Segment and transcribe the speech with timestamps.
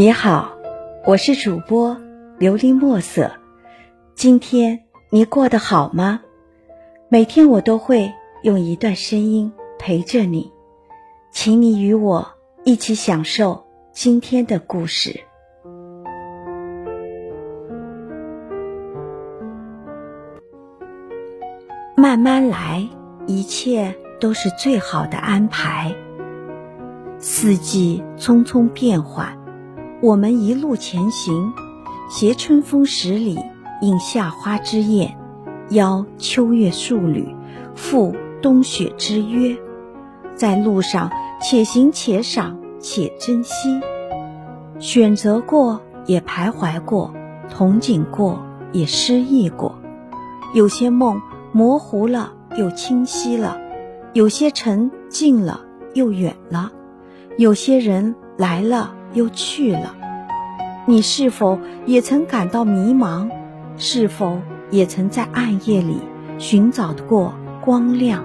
[0.00, 0.56] 你好，
[1.04, 1.94] 我是主播
[2.38, 3.30] 琉璃墨色。
[4.14, 6.22] 今天你过得好吗？
[7.10, 8.10] 每天我都会
[8.42, 10.50] 用一段声音陪着你，
[11.30, 12.26] 请你与我
[12.64, 15.20] 一起享受今天的故事。
[21.94, 22.88] 慢慢来，
[23.26, 25.94] 一切都是最好的安排。
[27.18, 29.38] 四季匆匆变换。
[30.02, 31.52] 我们一路前行，
[32.08, 33.38] 携春风十里，
[33.82, 35.14] 迎夏花之艳，
[35.68, 37.28] 邀秋月数缕，
[37.74, 39.54] 赴冬雪之约。
[40.34, 41.10] 在路上，
[41.42, 43.78] 且行且赏且珍惜。
[44.78, 47.12] 选择过，也徘徊过；
[47.50, 48.40] 憧憬过，
[48.72, 49.78] 也失意过。
[50.54, 51.20] 有些梦
[51.52, 53.58] 模糊了，又清晰了；
[54.14, 55.60] 有些尘近了，
[55.92, 56.70] 又远了；
[57.36, 58.94] 有些人来了。
[59.12, 59.94] 又去了，
[60.86, 63.28] 你是否也曾感到迷茫？
[63.76, 65.98] 是否也曾在暗夜里
[66.38, 68.24] 寻找过光亮？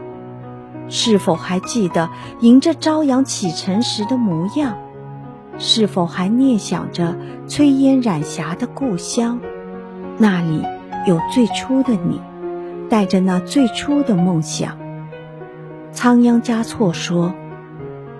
[0.88, 2.10] 是否还记得
[2.42, 4.78] 迎着朝阳启程时的模样？
[5.58, 7.16] 是否还念想着
[7.48, 9.40] 炊烟染霞的故乡？
[10.18, 10.64] 那里
[11.08, 12.22] 有最初的你，
[12.90, 14.78] 带着那最初的梦想。
[15.92, 17.34] 仓央嘉措说。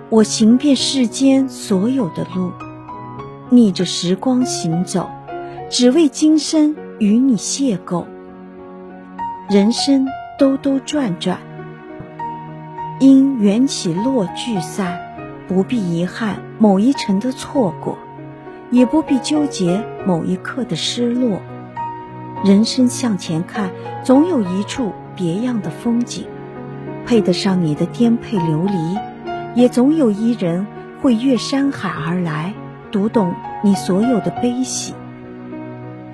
[0.08, 2.52] 我行遍世间所有的路，
[3.50, 5.10] 逆着时光行走，
[5.68, 8.04] 只为今生与你邂逅。
[9.50, 10.06] 人生
[10.38, 11.40] 兜兜转转，
[13.00, 14.96] 因缘起落聚散，
[15.48, 17.98] 不必遗憾某一程的错过，
[18.70, 21.40] 也不必纠结某一刻的失落。
[22.44, 23.72] 人生向前看，
[24.04, 26.26] 总有一处别样的风景，
[27.04, 29.15] 配得上你的颠沛流离。
[29.56, 30.66] 也总有一人
[31.00, 32.52] 会越山海而来，
[32.92, 34.92] 读懂你所有的悲喜。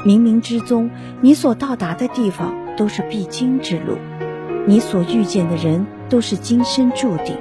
[0.05, 0.91] 冥冥之中，
[1.21, 3.99] 你所到达的地方都是必经之路，
[4.69, 7.37] 你所遇见的人都是今生注定。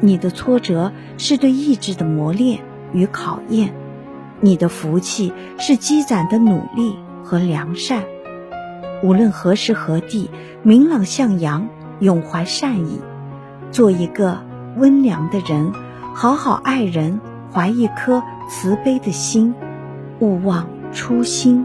[0.00, 2.60] 你的挫折是对意志的磨练
[2.94, 3.74] 与考验，
[4.40, 8.04] 你的福气是积攒的努力和良善。
[9.02, 10.30] 无论何时何地，
[10.62, 11.68] 明朗向阳，
[11.98, 13.02] 永怀善意，
[13.70, 14.48] 做一个。
[14.76, 15.72] 温良的人，
[16.14, 17.20] 好好爱人，
[17.52, 19.54] 怀一颗慈悲的心，
[20.20, 21.64] 勿忘初心。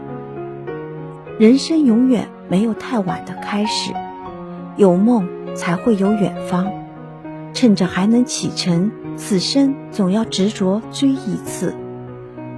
[1.37, 3.93] 人生永远没有太晚的开始，
[4.77, 6.67] 有梦才会有远方。
[7.53, 11.73] 趁着还能启程，此生总要执着追一次，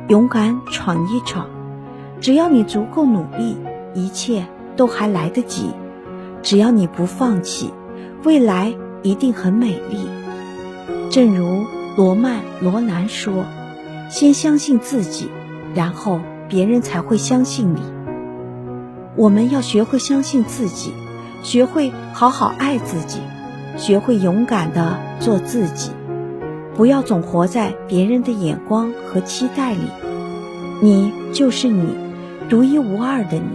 [0.07, 1.47] 勇敢闯一闯。
[2.19, 3.57] 只要你足够努力，
[3.93, 5.69] 一切都还来得及。
[6.41, 7.71] 只要你不放弃，
[8.23, 10.07] 未来一定很美丽。
[11.09, 13.45] 正如罗曼·罗兰说
[14.09, 15.29] ：“先相信自己，
[15.73, 17.81] 然后别人才会相信你。”
[19.15, 20.93] 我们要学会相信自己，
[21.43, 23.19] 学会好好爱自己，
[23.77, 25.91] 学会勇敢的做自己，
[26.75, 29.81] 不要总活在别人的眼光和期待里。
[30.81, 31.95] 你就是你，
[32.49, 33.49] 独一无二的你，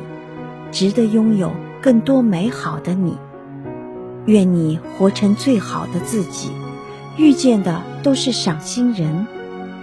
[0.73, 3.17] 值得拥有更多美好的你。
[4.27, 6.51] 愿你活成最好的自己。
[7.17, 9.27] 遇见的都是赏心人，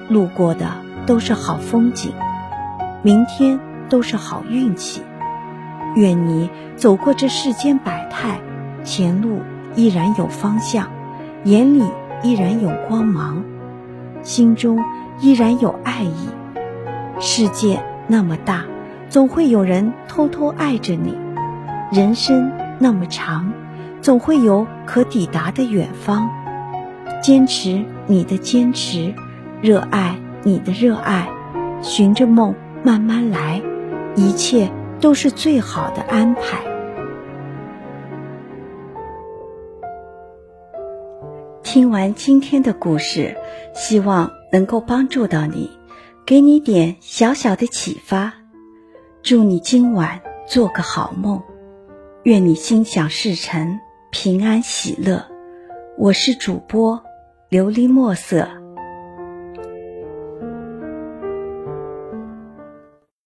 [0.08, 0.66] 路过的
[1.06, 2.12] 都是好风景，
[3.04, 5.04] 明天都是好运气。
[5.96, 8.40] 愿你走过这世间百态，
[8.84, 9.42] 前路
[9.76, 10.88] 依然有方向，
[11.44, 11.84] 眼里
[12.24, 13.44] 依然有光芒，
[14.24, 14.84] 心中
[15.20, 16.30] 依然有爱意。
[17.20, 18.66] 世界那么大，
[19.08, 21.14] 总会有人偷偷爱着你；
[21.92, 23.54] 人生那么长，
[24.02, 26.28] 总会有可抵达的远方。
[27.22, 29.14] 坚持你的坚持，
[29.62, 31.30] 热爱你的热爱，
[31.82, 33.62] 循着梦慢慢来，
[34.16, 34.72] 一切
[35.02, 36.64] 都是最好的安排。
[41.62, 43.36] 听完今天的故事，
[43.76, 45.70] 希望能够帮助到你，
[46.26, 48.34] 给你点小小的启发。
[49.22, 51.40] 祝你今晚做个好梦，
[52.24, 53.78] 愿你心想事成，
[54.10, 55.24] 平安喜乐。
[55.98, 57.00] 我是主播。
[57.50, 58.59] 琉璃墨色。